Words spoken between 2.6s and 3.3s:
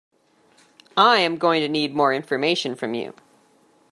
from you